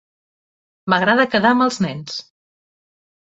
[0.93, 2.17] M'agrada quedar amb els nens.